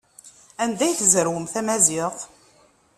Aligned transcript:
Anda 0.63 0.83
ay 0.85 0.95
tzerwem 0.99 1.45
tamaziɣt? 1.53 2.19